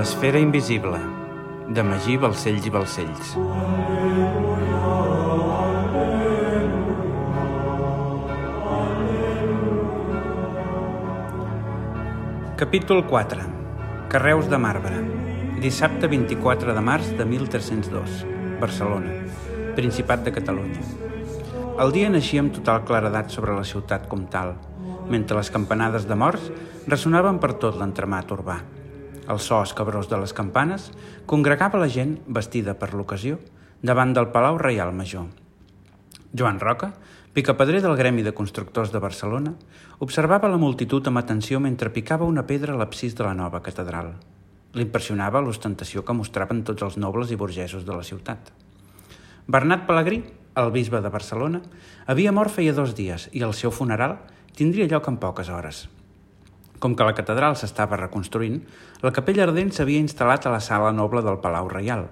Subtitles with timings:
[0.00, 0.96] L'esfera invisible,
[1.76, 3.32] de Magí Balcells i Balcells.
[12.56, 13.44] Capítol 4.
[14.08, 15.04] Carreus de marbre.
[15.60, 18.24] Dissabte 24 de març de 1302.
[18.64, 19.20] Barcelona.
[19.76, 20.88] Principat de Catalunya.
[21.76, 24.56] El dia naixia amb total claredat sobre la ciutat com tal,
[25.12, 26.52] mentre les campanades de morts
[26.88, 28.62] ressonaven per tot l'entremat urbà.
[29.28, 30.90] El so escabrós de les campanes
[31.26, 33.38] congregava la gent, vestida per l'ocasió,
[33.82, 35.28] davant del Palau Reial Major.
[36.32, 36.92] Joan Roca,
[37.32, 39.52] Picapedrer del Gremi de Constructors de Barcelona
[40.02, 44.16] observava la multitud amb atenció mentre picava una pedra a l'absis de la nova catedral.
[44.74, 48.50] L'impressionava l'ostentació que mostraven tots els nobles i burgesos de la ciutat.
[49.46, 50.24] Bernat Pellegrí,
[50.58, 51.62] el bisbe de Barcelona,
[52.10, 54.18] havia mort feia dos dies i el seu funeral
[54.58, 55.86] tindria lloc en poques hores.
[56.80, 58.62] Com que la catedral s'estava reconstruint,
[59.04, 62.06] la capella ardent s'havia instal·lat a la sala noble del Palau Reial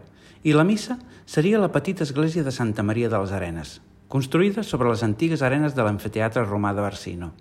[0.44, 3.78] i la missa seria la petita església de Santa Maria de les Arenes,
[4.12, 7.32] construïda sobre les antigues arenes de l'amfiteatre romà de Barsino.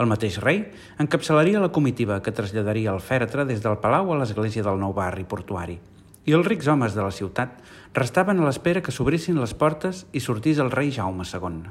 [0.00, 0.62] El mateix rei
[1.02, 5.26] encapçalaria la comitiva que traslladaria el fèretre des del palau a l'església del nou barri
[5.28, 5.80] portuari.
[6.24, 7.58] I els rics homes de la ciutat
[7.92, 11.66] restaven a l'espera que s'obrissin les portes i sortís el rei Jaume II.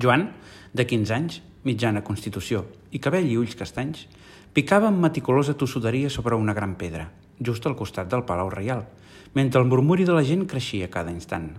[0.00, 0.30] Joan,
[0.72, 4.06] de 15 anys, mitjana constitució i cabell i ulls castanys,
[4.54, 8.84] picava amb meticulosa tossuderia sobre una gran pedra, just al costat del Palau Reial,
[9.34, 11.52] mentre el murmuri de la gent creixia cada instant.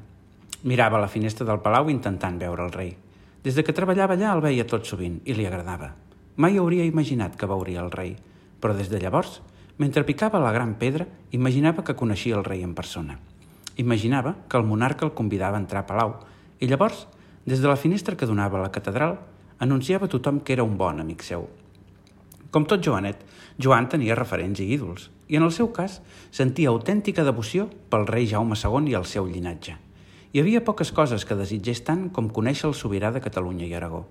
[0.64, 2.92] Mirava la finestra del palau intentant veure el rei.
[3.42, 5.95] Des de que treballava allà el veia tot sovint i li agradava.
[6.36, 8.14] Mai hauria imaginat que veuria el rei,
[8.62, 9.39] però des de llavors,
[9.82, 13.17] mentre picava la gran pedra, imaginava que coneixia el rei en persona.
[13.82, 16.14] Imaginava que el monarca el convidava a entrar a palau
[16.59, 17.08] i llavors,
[17.45, 19.20] des de la finestra que donava a la catedral,
[19.59, 21.48] anunciava a tothom que era un bon amic seu.
[22.52, 23.22] Com tot Joanet,
[23.61, 26.02] Joan tenia referents i ídols, i en el seu cas
[26.36, 29.77] sentia autèntica devoció pel rei Jaume II i el seu llinatge.
[30.32, 34.05] Hi havia poques coses que desitgés tant com conèixer el sobirà de Catalunya i Aragó.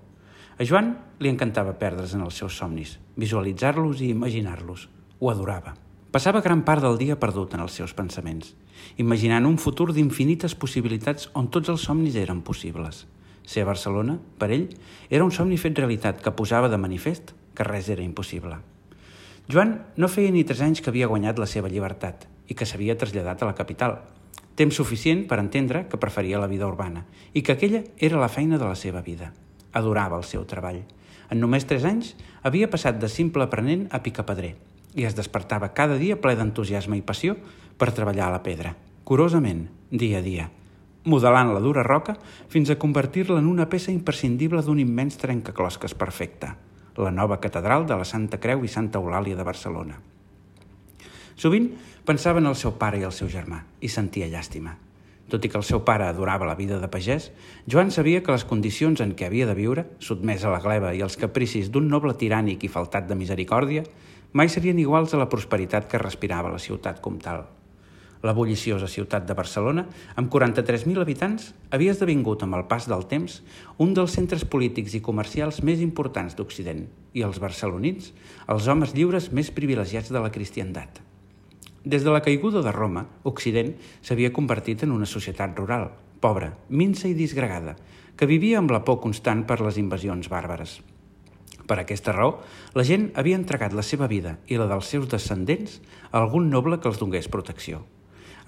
[0.57, 4.89] A Joan li encantava perdre's en els seus somnis, visualitzar-los i imaginar-los.
[5.19, 5.75] Ho adorava.
[6.11, 8.51] Passava gran part del dia perdut en els seus pensaments,
[8.97, 13.05] imaginant un futur d'infinites possibilitats on tots els somnis eren possibles.
[13.47, 14.69] Ser a Barcelona, per ell,
[15.09, 18.61] era un somni fet realitat que posava de manifest que res era impossible.
[19.51, 22.97] Joan no feia ni tres anys que havia guanyat la seva llibertat i que s'havia
[22.97, 23.99] traslladat a la capital,
[24.61, 28.59] Temps suficient per entendre que preferia la vida urbana i que aquella era la feina
[28.59, 29.31] de la seva vida.
[29.71, 30.83] Adorava el seu treball.
[31.31, 32.11] En només tres anys
[32.43, 34.53] havia passat de simple aprenent a picapedrer
[34.99, 37.37] i es despertava cada dia ple d'entusiasme i passió
[37.79, 38.75] per treballar a la pedra,
[39.07, 40.49] curosament, dia a dia,
[41.03, 42.15] modelant la dura roca
[42.49, 46.53] fins a convertir-la en una peça imprescindible d'un immens trencaclosques perfecte,
[46.97, 49.97] la nova catedral de la Santa Creu i Santa Eulàlia de Barcelona.
[51.35, 51.71] Sovint
[52.05, 54.75] pensava en el seu pare i el seu germà i sentia llàstima.
[55.31, 57.29] Tot i que el seu pare adorava la vida de pagès,
[57.65, 61.01] Joan sabia que les condicions en què havia de viure, sotmès a la gleba i
[61.01, 63.85] als capricis d'un noble tirànic i faltat de misericòrdia,
[64.33, 67.47] mai serien iguals a la prosperitat que respirava la ciutat comtal.
[68.21, 73.39] La bulliciosa ciutat de Barcelona, amb 43.000 habitants, havia esdevingut amb el pas del temps
[73.81, 76.83] un dels centres polítics i comercials més importants d'Occident
[77.17, 78.11] i els barcelonins,
[78.45, 81.01] els homes lliures més privilegiats de la cristiandat.
[81.81, 83.71] Des de la caiguda de Roma, Occident
[84.05, 85.89] s'havia convertit en una societat rural,
[86.21, 87.73] pobra, minsa i disgregada,
[88.15, 90.75] que vivia amb la por constant per les invasions bàrbares.
[91.65, 92.35] Per aquesta raó,
[92.77, 95.79] la gent havia entregat la seva vida i la dels seus descendents
[96.11, 97.81] a algun noble que els donés protecció.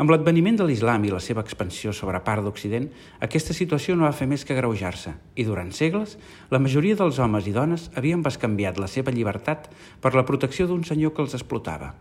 [0.01, 2.87] Amb l'adveniment de l'islam i la seva expansió sobre part d'Occident,
[3.21, 6.15] aquesta situació no va fer més que greujar-se i durant segles
[6.49, 9.69] la majoria dels homes i dones havien bescanviat la seva llibertat
[10.01, 11.93] per la protecció d'un senyor que els explotava.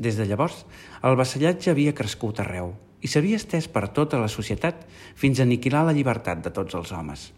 [0.00, 0.64] Des de llavors,
[1.04, 2.72] el vassallatge havia crescut arreu
[3.04, 6.92] i s'havia estès per tota la societat fins a aniquilar la llibertat de tots els
[6.96, 7.28] homes.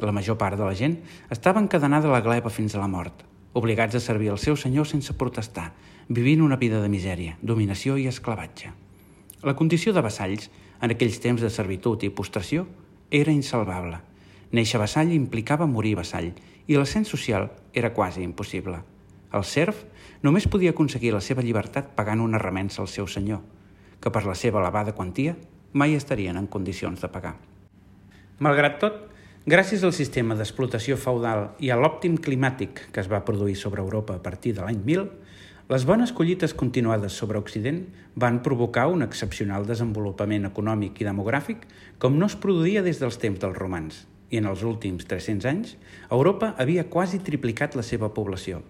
[0.00, 0.96] La major part de la gent
[1.28, 4.88] estava encadenada a la gleba fins a la mort, obligats a servir el seu senyor
[4.88, 5.72] sense protestar,
[6.08, 8.87] vivint una vida de misèria, dominació i esclavatge.
[9.42, 10.48] La condició de vassalls,
[10.82, 12.64] en aquells temps de servitud i postració,
[13.14, 14.00] era insalvable.
[14.50, 16.32] Néixer vassall implicava morir vassall
[16.66, 18.80] i l'ascens social era quasi impossible.
[19.30, 19.84] El serf
[20.26, 23.44] només podia aconseguir la seva llibertat pagant una remensa al seu senyor,
[24.00, 25.36] que per la seva elevada quantia
[25.72, 27.36] mai estarien en condicions de pagar.
[28.42, 28.98] Malgrat tot,
[29.46, 34.16] gràcies al sistema d'explotació feudal i a l'òptim climàtic que es va produir sobre Europa
[34.16, 35.06] a partir de l'any 1000,
[35.68, 37.82] les bones collites continuades sobre Occident
[38.16, 41.68] van provocar un excepcional desenvolupament econòmic i demogràfic
[41.98, 45.76] com no es produïa des dels temps dels romans, i en els últims 300 anys,
[46.10, 48.64] Europa havia quasi triplicat la seva població–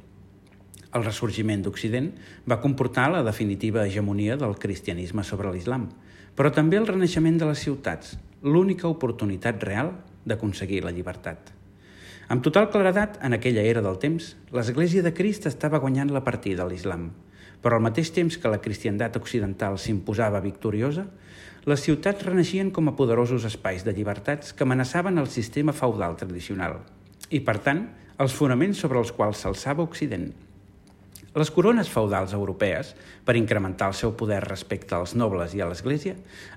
[0.96, 2.08] El ressorgiment d'Occident
[2.48, 5.84] va comportar la definitiva hegemonia del cristianisme sobre l'islam,
[6.38, 9.92] però també el renaixement de les ciutats, l'única oportunitat real
[10.24, 11.57] d'aconseguir la llibertat.
[12.28, 16.60] Amb total claredat, en aquella era del temps, l'Església de Crist estava guanyant la partida
[16.60, 17.06] a l'islam,
[17.64, 21.06] però al mateix temps que la cristiandat occidental s'imposava victoriosa,
[21.64, 26.82] les ciutats reneixien com a poderosos espais de llibertats que amenaçaven el sistema feudal tradicional
[27.30, 27.82] i, per tant,
[28.20, 30.28] els fonaments sobre els quals s'alçava Occident.
[31.36, 32.94] Les corones feudals europees,
[33.24, 36.14] per incrementar el seu poder respecte als nobles i a l'Església,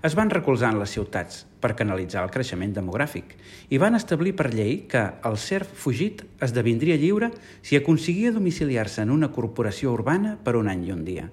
[0.07, 3.35] es van recolzar en les ciutats per canalitzar el creixement demogràfic
[3.69, 9.12] i van establir per llei que el serf fugit esdevindria lliure si aconseguia domiciliar-se en
[9.12, 11.27] una corporació urbana per un any i un dia.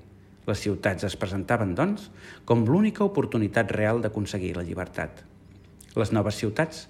[0.48, 2.10] Les ciutats es presentaven, doncs,
[2.44, 5.22] com l'única oportunitat real d'aconseguir la llibertat.
[5.94, 6.86] Les noves ciutats,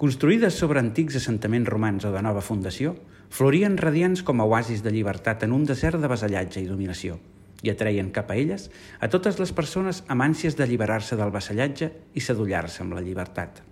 [0.00, 2.96] construïdes sobre antics assentaments romans o de nova fundació,
[3.32, 7.16] florien radiants com a oasis de llibertat en un desert de vasallatge i dominació
[7.62, 8.68] i atreien cap a elles
[9.00, 13.62] a totes les persones amb ànsies d'alliberar-se del vassallatge i sedullar-se amb la llibertat.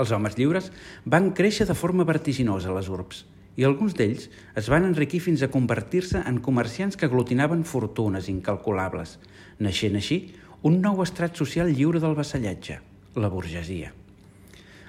[0.00, 0.70] Els homes lliures
[1.04, 3.26] van créixer de forma vertiginosa a les urbs,
[3.60, 9.18] i alguns d'ells es van enriquir fins a convertir-se en comerciants que aglutinaven fortunes incalculables,
[9.60, 10.22] naixent així
[10.62, 12.80] un nou estrat social lliure del vassallatge,
[13.20, 13.92] la burgesia.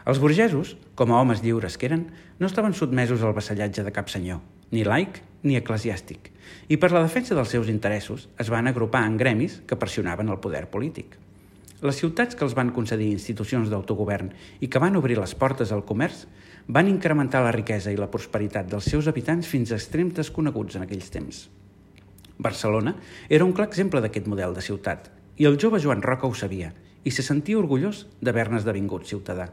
[0.03, 2.07] Els burgesos, com a homes lliures que eren,
[2.39, 4.41] no estaven sotmesos al vassallatge de cap senyor,
[4.71, 6.27] ni laic ni eclesiàstic,
[6.67, 10.41] i per la defensa dels seus interessos es van agrupar en gremis que pressionaven el
[10.43, 11.15] poder polític.
[11.83, 14.31] Les ciutats que els van concedir institucions d'autogovern
[14.63, 16.25] i que van obrir les portes al comerç
[16.67, 20.85] van incrementar la riquesa i la prosperitat dels seus habitants fins a extrems desconeguts en
[20.87, 21.43] aquells temps.
[22.39, 22.95] Barcelona
[23.29, 26.73] era un clar exemple d'aquest model de ciutat, i el jove Joan Roca ho sabia,
[27.03, 29.51] i se sentia orgullós d'haver-ne esdevingut ciutadà.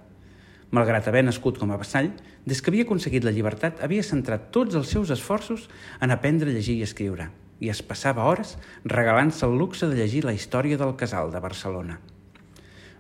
[0.70, 2.12] Malgrat haver nascut com a vassall,
[2.46, 5.67] des que havia aconseguit la llibertat havia centrat tots els seus esforços
[6.00, 7.26] en aprendre a llegir i escriure,
[7.58, 11.99] i es passava hores regalant-se el luxe de llegir la història del casal de Barcelona.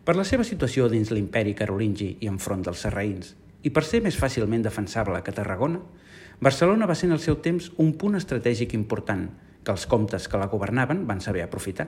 [0.04, 4.18] Per la seva situació dins l'imperi carolingi i enfront dels serraïns, i per ser més
[4.18, 5.78] fàcilment defensable que Tarragona,
[6.40, 9.28] Barcelona va ser en el seu temps un punt estratègic important
[9.62, 11.86] que els comtes que la governaven van saber aprofitar,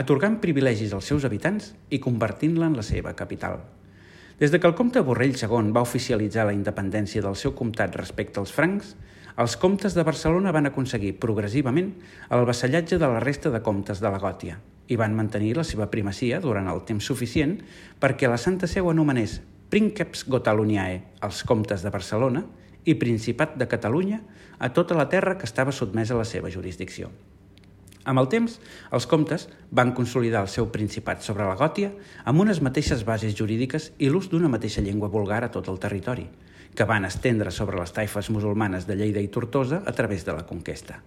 [0.00, 3.58] atorgant privilegis als seus habitants i convertint-la en la seva capital.
[4.40, 8.40] Des de que el comte Borrell II va oficialitzar la independència del seu comtat respecte
[8.40, 8.94] als francs,
[9.36, 11.90] els comtes de Barcelona van aconseguir progressivament
[12.32, 14.56] el vassallatge de la resta de comtes de la Gòtia
[14.88, 17.58] i van mantenir la seva primacia durant el temps suficient
[18.00, 22.42] perquè la Santa Seu anomenés Prínceps Gotaluniae, els comtes de Barcelona,
[22.84, 24.22] i Principat de Catalunya
[24.58, 27.12] a tota la terra que estava sotmesa a la seva jurisdicció.
[28.10, 28.56] Amb el temps,
[28.90, 31.92] els comtes van consolidar el seu principat sobre la Gòtia
[32.26, 36.24] amb unes mateixes bases jurídiques i l'ús d'una mateixa llengua vulgar a tot el territori,
[36.74, 40.42] que van estendre sobre les taifes musulmanes de Lleida i Tortosa a través de la
[40.48, 40.98] conquesta.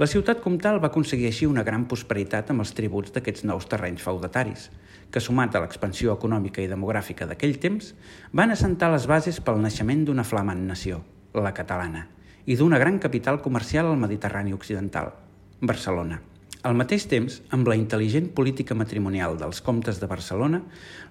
[0.00, 4.00] La ciutat comtal va aconseguir així una gran prosperitat amb els tributs d'aquests nous terrenys
[4.00, 4.70] feudataris,
[5.12, 7.92] que sumat a l'expansió econòmica i demogràfica d'aquell temps,
[8.32, 11.02] van assentar les bases pel naixement d'una flamant nació,
[11.36, 12.06] la catalana,
[12.46, 15.12] i d'una gran capital comercial al Mediterrani occidental,
[15.60, 16.29] Barcelona.
[16.62, 20.60] Al mateix temps, amb la intel·ligent política matrimonial dels comtes de Barcelona,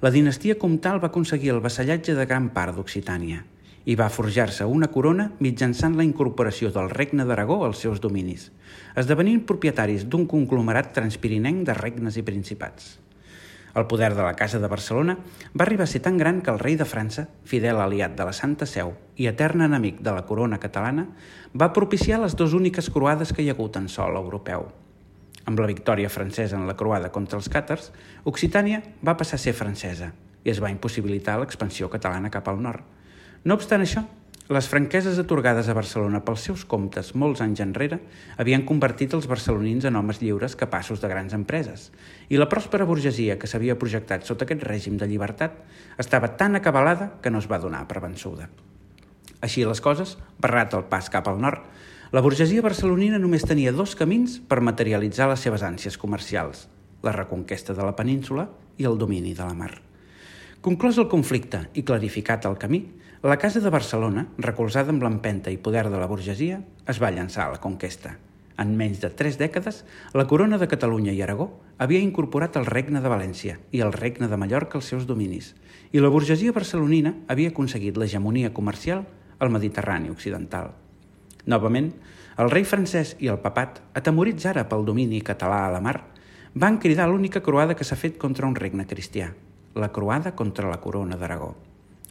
[0.01, 3.45] la dinastia comtal va aconseguir el vassallatge de gran part d'Occitània–
[3.89, 8.49] i va forjar-se una corona mitjançant la incorporació del regne d'Aragó als seus dominis,
[8.99, 12.97] esdevenint propietaris d'un conglomerat transpirinenc de regnes i principats.
[13.77, 15.15] El poder de la Casa de Barcelona
[15.53, 18.33] va arribar a ser tan gran que el rei de França, fidel aliat de la
[18.33, 21.07] Santa Seu i etern enemic de la corona catalana,
[21.53, 24.69] va propiciar les dues úniques croades que hi ha hagut en sol europeu.
[25.45, 27.91] Amb la victòria francesa en la croada contra els càtars,
[28.25, 30.11] Occitània va passar a ser francesa
[30.43, 32.83] i es va impossibilitar l'expansió catalana cap al nord,
[33.43, 34.01] no obstant això,
[34.49, 37.99] les franqueses atorgades a Barcelona pels seus comptes molts anys enrere
[38.41, 41.91] havien convertit els barcelonins en homes lliures capaços de grans empreses,
[42.33, 45.55] i la pròspera burgesia que s'havia projectat sota aquest règim de llibertat
[46.01, 48.49] estava tan acabalada que no es va donar per vençuda.
[49.39, 51.61] Així les coses, barrat el pas cap al nord,
[52.11, 56.63] la burgesia barcelonina només tenia dos camins per materialitzar les seves ànsies comercials,
[57.05, 58.47] la reconquesta de la península
[58.81, 59.75] i el domini de la mar.
[60.65, 62.81] Conclòs el conflicte i clarificat el camí,
[63.21, 67.45] la Casa de Barcelona, recolzada amb l'empenta i poder de la burgesia, es va llançar
[67.45, 68.15] a la conquesta.
[68.57, 69.85] En menys de tres dècades,
[70.17, 74.27] la corona de Catalunya i Aragó havia incorporat el regne de València i el regne
[74.27, 75.53] de Mallorca als seus dominis,
[75.93, 79.05] i la burgesia barcelonina havia aconseguit l'hegemonia comercial
[79.37, 80.73] al Mediterrani occidental.
[81.45, 81.93] Novament,
[82.39, 85.97] el rei francès i el papat, atemorits ara pel domini català a la mar,
[86.53, 89.29] van cridar l'única croada que s'ha fet contra un regne cristià,
[89.75, 91.53] la croada contra la corona d'Aragó.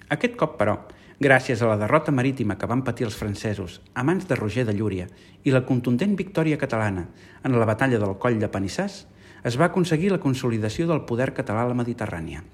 [0.08, 0.76] Aquest cop, però,
[1.20, 4.76] gràcies a la derrota marítima que van patir els francesos a mans de Roger de
[4.76, 5.08] Llúria
[5.44, 7.08] i la contundent victòria catalana
[7.42, 9.02] en la batalla del Coll de Panissàs,
[9.44, 12.44] es va aconseguir la consolidació del poder català a la Mediterrània.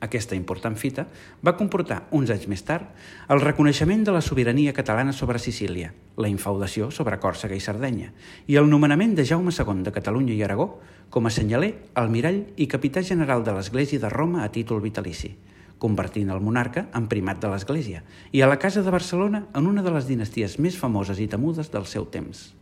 [0.00, 1.04] Aquesta important fita
[1.44, 2.86] va comportar, uns anys més tard,
[3.28, 8.08] el reconeixement de la sobirania catalana sobre Sicília, la infaudació sobre Còrsega i Sardenya
[8.48, 10.70] i el nomenament de Jaume II de Catalunya i Aragó
[11.10, 15.34] com a senyaler, almirall i capità general de l'Església de Roma a títol vitalici,
[15.82, 18.00] convertint el monarca en primat de l'Església
[18.32, 21.68] i a la Casa de Barcelona en una de les dinasties més famoses i temudes
[21.74, 22.54] del seu temps.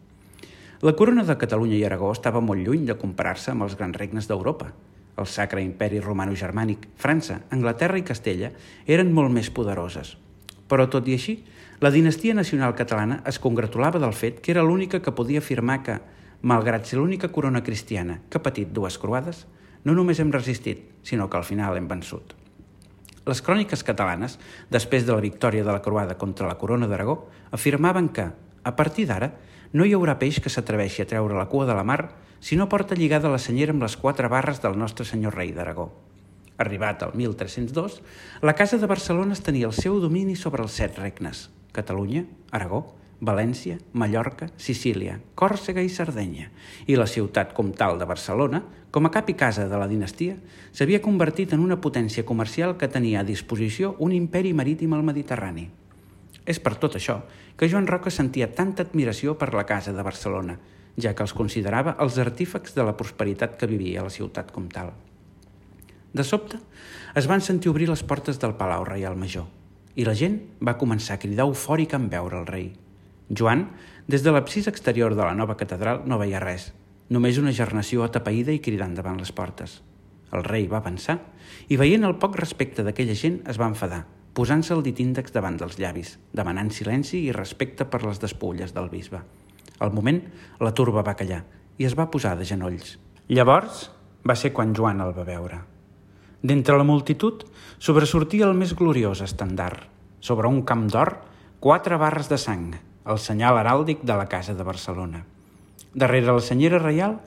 [0.83, 4.26] La corona de Catalunya i Aragó estava molt lluny de comparar-se amb els grans regnes
[4.30, 4.73] d'Europa,
[5.19, 8.53] el Sacre Imperi Romano-Germànic, França, Anglaterra i Castella
[8.87, 10.15] eren molt més poderoses.
[10.69, 11.39] Però, tot i així,
[11.81, 15.99] la dinastia nacional catalana es congratulava del fet que era l'única que podia afirmar que,
[16.43, 19.47] malgrat ser l'única corona cristiana que ha patit dues croades,
[19.85, 22.35] no només hem resistit, sinó que al final hem vençut.
[23.29, 24.39] Les cròniques catalanes,
[24.73, 28.31] després de la victòria de la croada contra la corona d'Aragó, afirmaven que,
[28.65, 29.33] a partir d'ara,
[29.73, 32.01] no hi haurà peix que s'atreveixi a treure la cua de la mar
[32.40, 35.90] si no porta lligada la senyera amb les quatre barres del nostre senyor rei d'Aragó.
[36.59, 38.00] Arribat al 1302,
[38.42, 43.78] la Casa de Barcelona tenia el seu domini sobre els set regnes, Catalunya, Aragó, València,
[43.92, 46.50] Mallorca, Sicília, Còrsega i Sardenya,
[46.87, 50.37] i la ciutat comtal de Barcelona, com a cap i casa de la dinastia,
[50.73, 55.68] s'havia convertit en una potència comercial que tenia a disposició un imperi marítim al Mediterrani.
[56.47, 57.21] És per tot això
[57.59, 60.59] que Joan Roca sentia tanta admiració per la casa de Barcelona,
[60.99, 64.93] ja que els considerava els artífecs de la prosperitat que vivia la ciutat comtal.
[66.12, 66.59] De sobte,
[67.14, 69.47] es van sentir obrir les portes del Palau Reial Major
[69.99, 72.69] i la gent va començar a cridar eufòrica en veure el rei.
[73.28, 73.67] Joan,
[74.07, 76.71] des de l'absis exterior de la nova catedral, no veia res,
[77.11, 79.81] només una gernació atapeïda i cridant davant les portes.
[80.33, 81.19] El rei va avançar
[81.69, 84.05] i, veient el poc respecte d'aquella gent, es va enfadar,
[84.38, 88.90] posant-se el dit índex davant dels llavis, demanant silenci i respecte per les despulles del
[88.93, 89.25] bisbe.
[89.79, 90.21] Al moment,
[90.61, 91.45] la turba va callar
[91.79, 92.97] i es va posar de genolls.
[93.29, 93.87] Llavors
[94.27, 95.61] va ser quan Joan el va veure.
[96.43, 97.45] D'entre la multitud
[97.79, 99.87] sobresortia el més gloriós estandard.
[100.21, 101.15] Sobre un camp d'or,
[101.61, 102.73] quatre barres de sang,
[103.07, 105.25] el senyal heràldic de la Casa de Barcelona.
[105.95, 107.19] Darrere la senyera reial,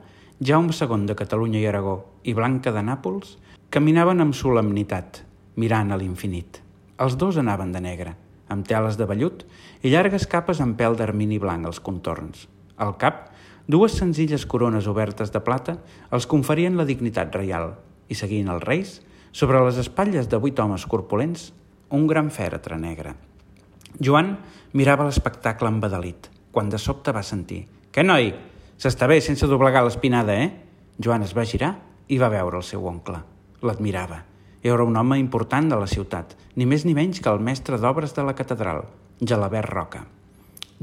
[0.41, 3.38] Jaume II de Catalunya i Aragó i Blanca de Nàpols
[3.72, 5.22] caminaven amb solemnitat,
[5.55, 6.60] mirant a l'infinit.
[7.01, 8.15] Els dos anaven de negre,
[8.51, 9.46] amb teles de vellut
[9.81, 12.48] i llargues capes amb pèl d'armini blanc als contorns.
[12.77, 13.29] Al cap,
[13.67, 15.77] dues senzilles corones obertes de plata
[16.12, 17.75] els conferien la dignitat reial
[18.12, 19.00] i, seguint els reis,
[19.31, 21.51] sobre les espatlles de vuit homes corpulents,
[21.91, 23.15] un gran fèretre negre.
[24.00, 24.36] Joan
[24.74, 28.31] mirava l'espectacle embadalit, quan de sobte va sentir «Què, noi?
[28.79, 30.51] S'està bé sense doblegar l'espinada, eh?»
[31.00, 31.75] Joan es va girar
[32.08, 33.20] i va veure el seu oncle.
[33.62, 34.30] L'admirava.
[34.63, 38.11] Era un home important de la ciutat, ni més ni menys que el mestre d'obres
[38.13, 38.83] de la catedral,
[39.17, 40.03] Gelabert Roca.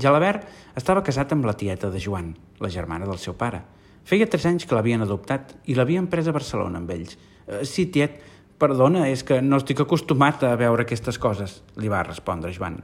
[0.02, 3.60] Gelabert estava casat amb la tieta de Joan, la germana del seu pare.
[4.02, 7.14] Feia tres anys que l'havien adoptat i l'havien pres a Barcelona amb ells.
[7.46, 8.18] Eh, sí, tiet,
[8.58, 12.82] perdona, és que no estic acostumat a veure aquestes coses, li va respondre Joan.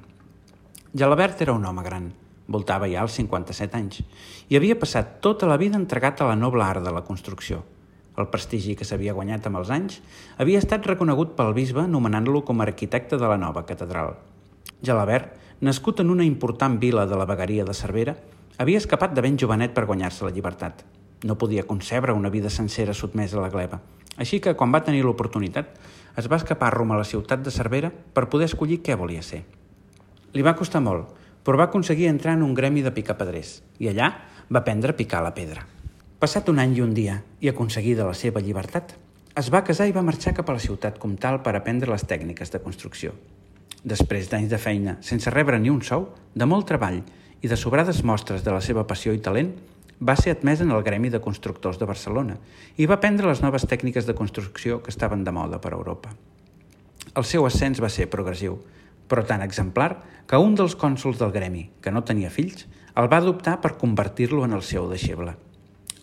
[0.94, 2.12] Gelabert era un home gran,
[2.46, 4.04] voltava ja als 57 anys,
[4.46, 7.64] i havia passat tota la vida entregat a la noble art de la construcció–
[8.18, 9.98] el prestigi que s'havia guanyat amb els anys
[10.38, 14.14] havia estat reconegut pel bisbe nomenant-lo com a arquitecte de la nova catedral.
[14.82, 18.14] Gelabert, nascut en una important vila de la vegueria de Cervera,
[18.58, 20.84] havia escapat de ben jovenet per guanyar-se la llibertat.
[21.24, 23.80] No podia concebre una vida sencera sotmesa a la gleba.
[24.16, 25.74] Així que, quan va tenir l'oportunitat,
[26.20, 29.42] es va escapar rum a la ciutat de Cervera per poder escollir què volia ser.
[30.34, 31.10] Li va costar molt,
[31.42, 34.12] però va aconseguir entrar en un gremi de picapedrers i allà
[34.50, 35.73] va aprendre a picar la pedra.
[36.24, 38.94] Passat un any i un dia, i aconseguida la seva llibertat,
[39.36, 42.48] es va casar i va marxar cap a la ciutat comtal per aprendre les tècniques
[42.48, 43.12] de construcció.
[43.92, 47.02] Després d'anys de feina, sense rebre ni un sou, de molt treball
[47.44, 49.52] i de sobrades mostres de la seva passió i talent,
[50.00, 52.40] va ser admès en el Gremi de Constructors de Barcelona
[52.80, 56.16] i va aprendre les noves tècniques de construcció que estaven de moda per Europa.
[57.12, 58.62] El seu ascens va ser progressiu,
[59.12, 62.64] però tan exemplar que un dels cònsols del gremi, que no tenia fills,
[62.96, 65.36] el va adoptar per convertir-lo en el seu deixeble.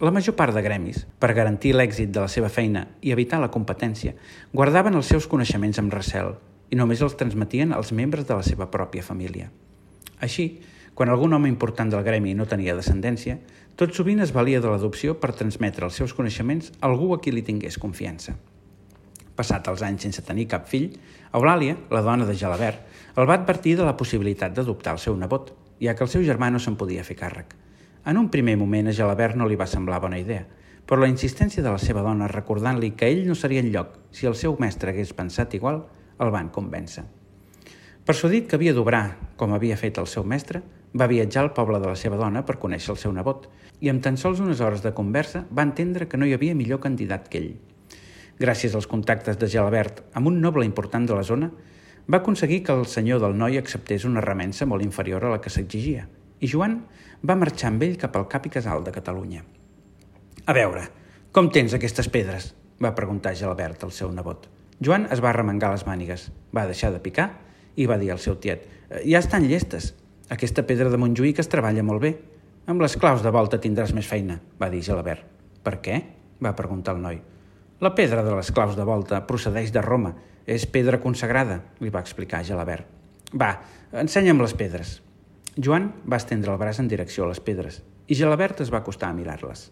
[0.01, 3.51] La major part de gremis, per garantir l'èxit de la seva feina i evitar la
[3.53, 4.15] competència,
[4.50, 6.31] guardaven els seus coneixements amb recel
[6.74, 9.51] i només els transmetien als membres de la seva pròpia família.
[10.17, 10.48] Així,
[10.98, 13.38] quan algun home important del gremi no tenia descendència,
[13.77, 17.38] tot sovint es valia de l'adopció per transmetre els seus coneixements a algú a qui
[17.38, 18.34] li tingués confiança.
[19.38, 20.96] Passat els anys sense tenir cap fill,
[21.29, 22.81] Eulàlia, la dona de Gelabert,
[23.13, 26.50] el va advertir de la possibilitat d'adoptar el seu nebot, ja que el seu germà
[26.50, 27.53] no se'n podia fer càrrec.
[28.03, 30.48] En un primer moment a Gelabert no li va semblar bona idea,
[30.89, 34.34] però la insistència de la seva dona recordant-li que ell no seria lloc si el
[34.36, 35.84] seu mestre hagués pensat igual,
[36.17, 37.03] el van convèncer.
[38.01, 39.03] Persuadit que havia d'obrar,
[39.38, 40.63] com havia fet el seu mestre,
[40.98, 43.46] va viatjar al poble de la seva dona per conèixer el seu nebot
[43.86, 46.81] i amb tan sols unes hores de conversa va entendre que no hi havia millor
[46.81, 47.51] candidat que ell.
[48.41, 51.51] Gràcies als contactes de Gelabert amb un noble important de la zona,
[52.10, 55.53] va aconseguir que el senyor del noi acceptés una remensa molt inferior a la que
[55.53, 56.08] s'exigia
[56.41, 56.81] i Joan
[57.28, 59.44] va marxar amb ell cap al cap i casal de Catalunya.
[60.46, 60.88] A veure,
[61.32, 62.54] com tens aquestes pedres?
[62.82, 64.48] va preguntar Gelabert al seu nebot.
[64.82, 67.28] Joan es va remengar les mànigues, va deixar de picar
[67.78, 68.66] i va dir al seu tiet
[69.06, 69.94] «Ja estan llestes.
[70.34, 72.12] Aquesta pedra de Montjuïc es treballa molt bé.
[72.66, 75.22] Amb les claus de volta tindràs més feina», va dir Gelabert.
[75.62, 76.00] «Per què?»,
[76.42, 77.22] va preguntar el noi.
[77.82, 80.16] «La pedra de les claus de volta procedeix de Roma.
[80.50, 82.90] És pedra consagrada», li va explicar Gelabert.
[83.38, 83.54] «Va,
[83.94, 84.98] ensenya'm les pedres».
[85.62, 89.12] Joan va estendre el braç en direcció a les pedres i Gelabert es va acostar
[89.12, 89.68] a mirar-les.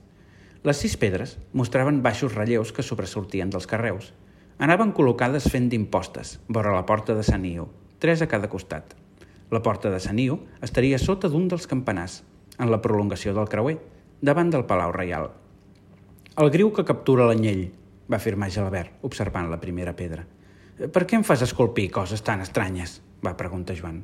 [0.67, 4.11] Les sis pedres mostraven baixos relleus que sobresortien dels carreus.
[4.59, 7.65] Anaven col·locades fent d'impostes, vora la porta de Sant Iu,
[7.97, 8.93] tres a cada costat.
[9.49, 12.21] La porta de Sant Iu estaria sota d'un dels campanars,
[12.59, 13.79] en la prolongació del creuer,
[14.21, 15.31] davant del Palau Reial.
[16.37, 17.65] El griu que captura l'anyell,
[18.11, 20.27] va afirmar Gelabert, observant la primera pedra.
[20.79, 22.99] Per què em fas esculpir coses tan estranyes?
[23.25, 24.03] va preguntar Joan.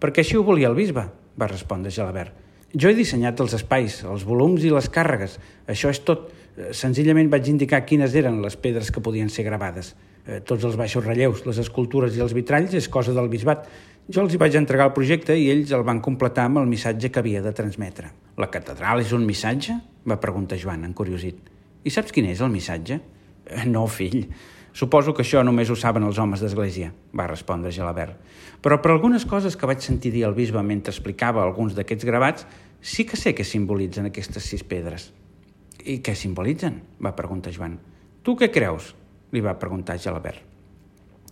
[0.00, 2.34] Perquè així ho volia el bisbe, va respondre Gelabert.
[2.76, 5.38] Jo he dissenyat els espais, els volums i les càrregues.
[5.70, 6.28] Això és tot.
[6.56, 9.94] Eh, senzillament vaig indicar quines eren les pedres que podien ser gravades.
[10.26, 13.68] Eh, tots els baixos relleus, les escultures i els vitralls és cosa del bisbat.
[14.12, 17.10] Jo els hi vaig entregar el projecte i ells el van completar amb el missatge
[17.10, 18.12] que havia de transmetre.
[18.36, 19.78] La catedral és un missatge?
[20.06, 21.48] va preguntar Joan, encuriosit.
[21.82, 23.00] I saps quin és el missatge?
[23.46, 24.26] Eh, no, fill.
[24.76, 28.18] Suposo que això només ho saben els homes d'església, va respondre Gelabert.
[28.60, 32.44] Però per algunes coses que vaig sentir dir al bisbe mentre explicava alguns d'aquests gravats,
[32.84, 35.08] sí que sé què simbolitzen aquestes sis pedres.
[35.80, 36.82] I què simbolitzen?
[37.00, 37.78] va preguntar Joan.
[38.22, 38.92] Tu què creus?
[39.32, 40.44] li va preguntar Gelabert.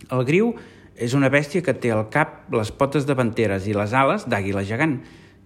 [0.09, 0.49] El griu
[0.97, 4.97] és una bèstia que té al cap les potes davanteres i les ales d'àguila gegant,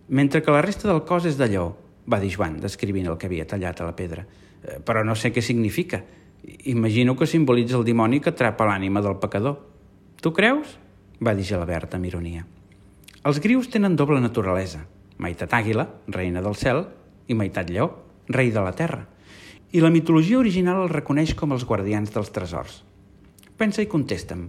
[0.08, 1.74] mentre que la resta del cos és de lleó,
[2.08, 4.24] va dir Joan, descrivint el que havia tallat a la pedra.
[4.64, 6.02] Eh, però no sé què significa.
[6.44, 9.60] Imagino que simbolitza el dimoni que atrapa l'ànima del pecador.
[10.22, 10.78] Tu creus?
[11.20, 12.46] va dir Gelabert amb ironia.
[13.28, 14.86] Els grius tenen doble naturalesa,
[15.20, 16.86] meitat àguila, reina del cel,
[17.28, 17.90] i meitat lleó,
[18.32, 19.04] rei de la terra.
[19.76, 22.80] I la mitologia original els reconeix com els guardians dels tresors.
[23.60, 24.48] Pensa i contesta'm,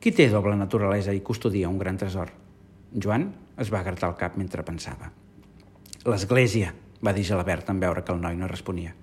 [0.00, 2.32] qui té doble naturalesa i custodia un gran tresor?
[2.96, 3.28] Joan
[3.60, 5.12] es va agartar el cap mentre pensava.
[6.06, 6.72] L'Església,
[7.04, 8.94] va dir Gelabert en veure que el noi no responia.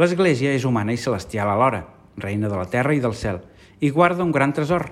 [0.00, 1.82] L'Església és humana i celestial alhora,
[2.16, 3.42] reina de la terra i del cel,
[3.84, 4.86] i guarda un gran tresor.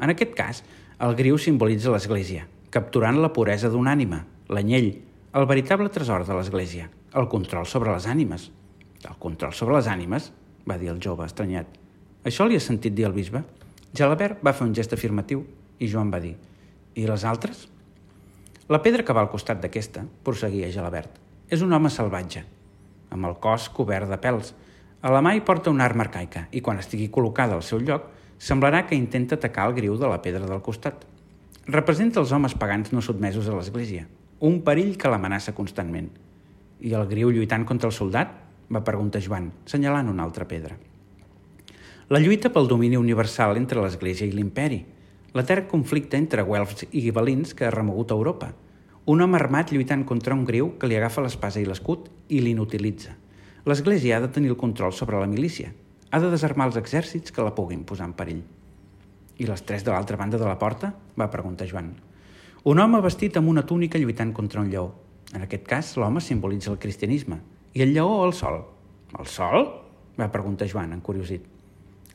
[0.00, 0.62] En aquest cas,
[1.04, 4.88] el griu simbolitza l'Església, capturant la puresa d'un ànima, l'anyell,
[5.36, 8.48] el veritable tresor de l'Església, el control sobre les ànimes.
[9.04, 10.32] El control sobre les ànimes?
[10.64, 11.68] va dir el jove, estranyat.
[12.24, 13.44] Això li ha sentit dir el bisbe?
[13.92, 15.44] Gelabert va fer un gest afirmatiu
[15.78, 16.32] i Joan va dir
[16.96, 17.66] «I les altres?»
[18.72, 21.20] La pedra que va al costat d'aquesta, prosseguia Gelabert,
[21.52, 22.55] és un home salvatge,
[23.10, 24.52] amb el cos cobert de pèls.
[25.02, 28.08] A la mà hi porta una arma arcaica i quan estigui col·locada al seu lloc
[28.38, 31.04] semblarà que intenta atacar el griu de la pedra del costat.
[31.66, 34.06] Representa els homes pagans no sotmesos a l'Església,
[34.40, 36.10] un perill que l'amenaça constantment.
[36.80, 38.34] I el griu lluitant contra el soldat?
[38.66, 40.74] va preguntar Joan, senyalant una altra pedra.
[42.10, 44.80] La lluita pel domini universal entre l'Església i l'imperi,
[45.38, 48.52] l'etern conflicte entre guelfs i gibelins que ha remogut Europa–
[49.06, 53.12] un home armat lluitant contra un griu que li agafa l'espasa i l'escut i l'inutilitza.
[53.66, 55.70] L'Església ha de tenir el control sobre la milícia.
[56.10, 58.42] Ha de desarmar els exèrcits que la puguin posar en perill.
[59.38, 60.90] I les tres de l'altra banda de la porta?
[61.14, 61.92] va preguntar Joan.
[62.66, 64.88] Un home vestit amb una túnica lluitant contra un lleó.
[65.34, 67.38] En aquest cas, l'home simbolitza el cristianisme.
[67.74, 68.64] I el lleó el sol.
[69.18, 69.68] El sol?
[70.18, 71.46] va preguntar Joan, encuriosit.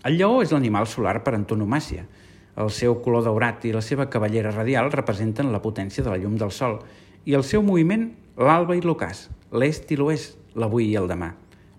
[0.04, 2.04] El lleó és l'animal solar per antonomàcia,
[2.60, 6.36] el seu color daurat i la seva cavallera radial representen la potència de la llum
[6.40, 6.80] del sol
[7.26, 11.32] i el seu moviment l'alba i l'ocàs, l'est i l'oest, l'avui i el demà.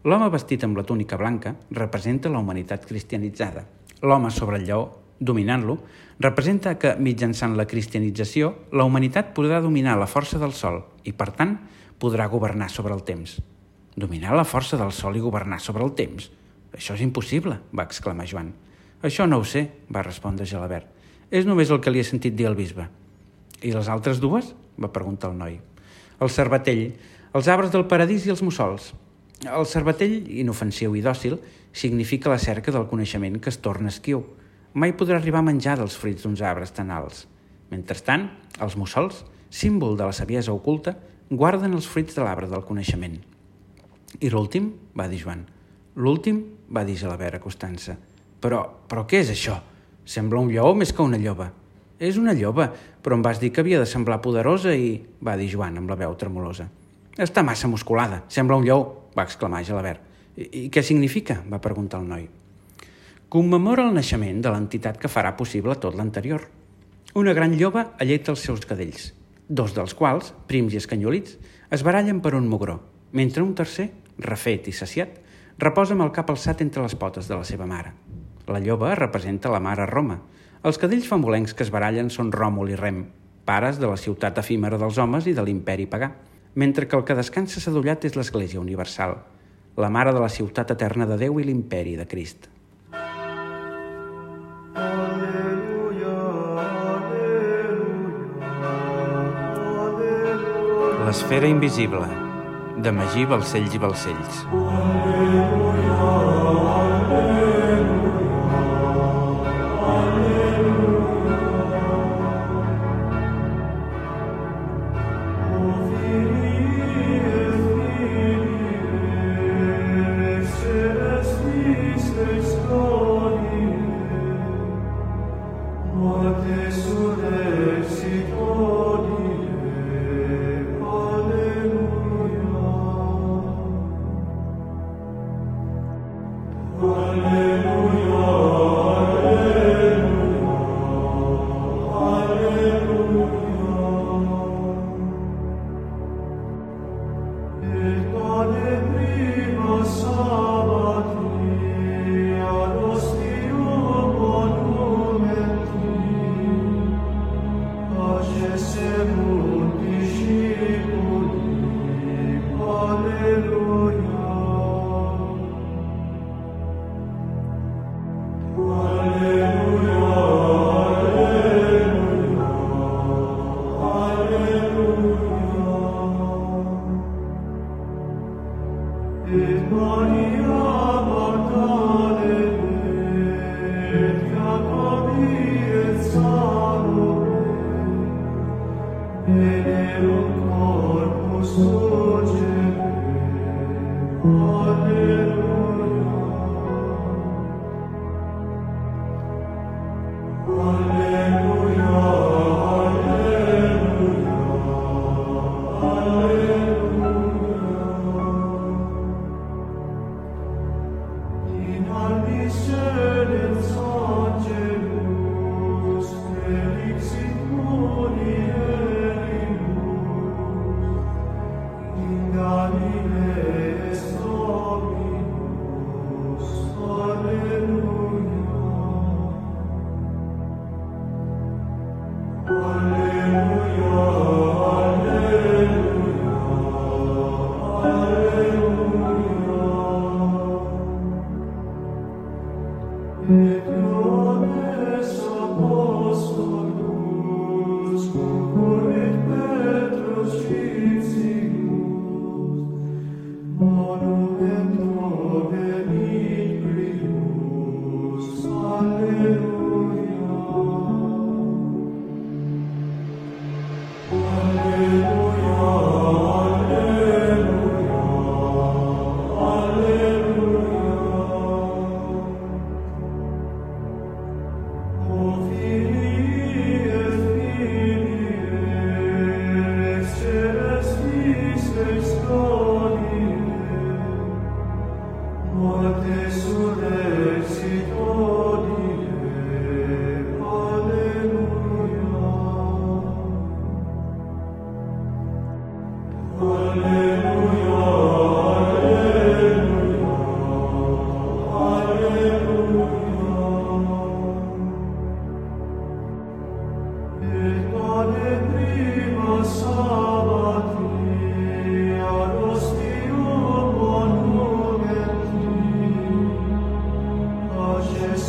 [0.04, 3.66] L'home vestit amb la túnica blanca representa la humanitat cristianitzada.
[4.02, 4.88] L'home sobre el lleó,
[5.20, 5.76] dominant-lo,
[6.18, 11.30] representa que, mitjançant la cristianització, la humanitat podrà dominar la força del sol i, per
[11.36, 11.56] tant,
[12.02, 13.38] podrà governar sobre el temps.
[13.94, 16.30] Dominar la força del sol i governar sobre el temps?
[16.74, 18.50] Això és impossible, va exclamar Joan.
[19.02, 20.86] Això no ho sé, va respondre Gelabert.
[21.30, 22.86] És només el que li he sentit dir al bisbe.
[23.62, 24.54] I les altres dues?
[24.78, 25.58] va preguntar el noi.
[26.22, 26.92] El cervatell,
[27.34, 28.92] els arbres del paradís i els mussols.
[29.42, 31.38] El cervatell, inofensiu i dòcil,
[31.72, 34.22] significa la cerca del coneixement que es torna esquiu.
[34.72, 37.26] Mai podrà arribar a menjar dels fruits d'uns arbres tan alts.
[37.72, 38.28] Mentrestant,
[38.60, 40.94] els mussols, símbol de la saviesa oculta,
[41.28, 43.18] guarden els fruits de l'arbre del coneixement.
[44.20, 44.72] I l'últim?
[44.96, 45.46] va dir Joan.
[45.96, 46.44] L'últim?
[46.70, 47.98] va dir Gelabert acostant-se.
[48.42, 49.56] Però, però què és això?
[50.04, 51.52] Sembla un lleó més que una lloba.
[52.02, 52.66] És una lloba,
[53.02, 54.96] però em vas dir que havia de semblar poderosa i...
[55.22, 56.66] va dir Joan amb la veu tremolosa.
[57.14, 58.80] Està massa musculada, sembla un lleó,
[59.14, 60.02] va exclamar Gelabert.
[60.34, 61.38] I, I què significa?
[61.46, 62.26] va preguntar el noi.
[63.32, 66.48] Commemora el naixement de l'entitat que farà possible tot l'anterior.
[67.16, 69.12] Una gran lloba alleta els seus cadells,
[69.48, 71.38] dos dels quals, prims i escanyolits,
[71.72, 72.80] es barallen per un mugró,
[73.12, 75.20] mentre un tercer, refet i saciat,
[75.62, 77.94] reposa amb el cap alçat entre les potes de la seva mare.
[78.46, 80.18] La lloba representa la mare Roma.
[80.66, 83.04] Els cadells famolencs que es barallen són Ròmul i Rem,
[83.46, 86.10] pares de la ciutat efímera dels homes i de l'imperi pagà,
[86.54, 89.16] mentre que el que descansa sadollat és l'Església Universal,
[89.76, 92.48] la mare de la ciutat eterna de Déu i l'imperi de Crist.
[101.06, 102.06] L'esfera invisible,
[102.82, 104.46] de Magí Balcells i Balcells.
[104.50, 107.71] Aleluia, aleluia.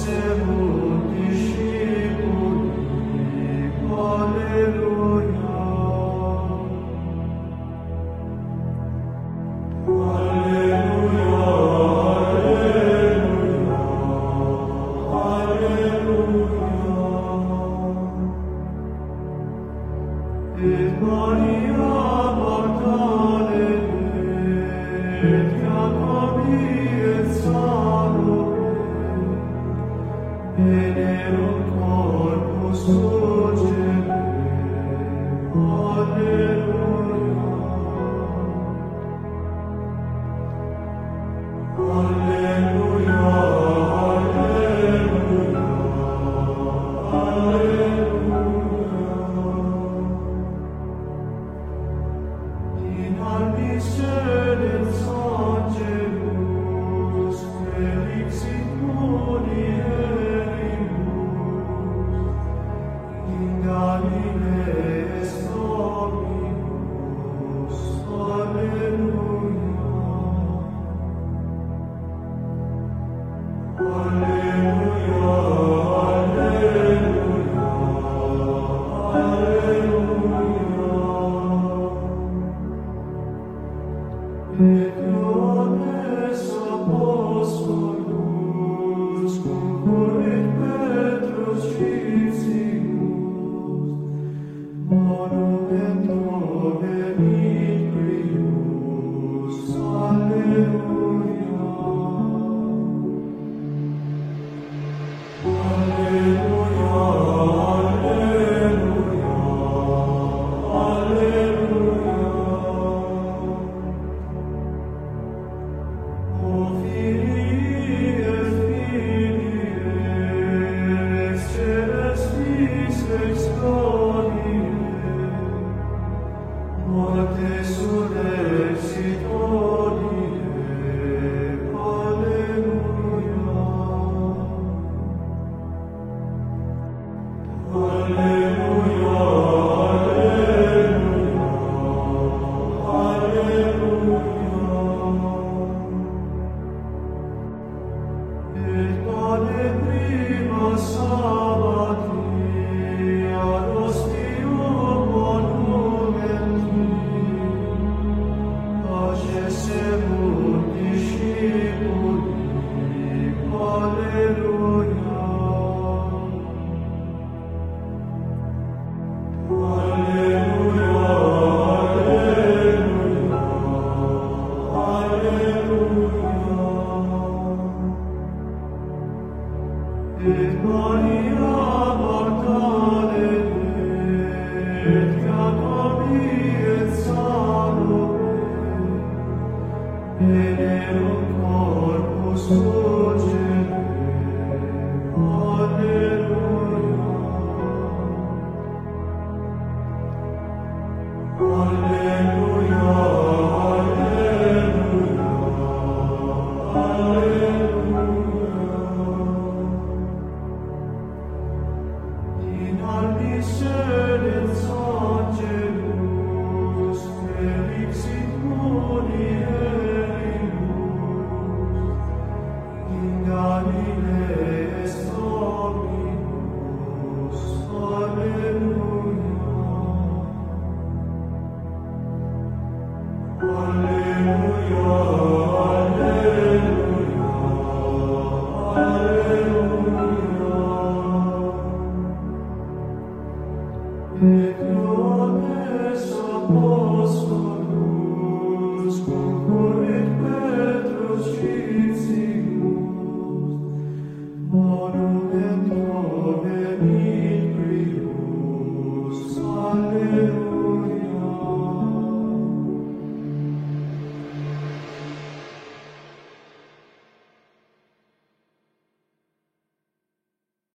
[0.03, 0.72] Señor.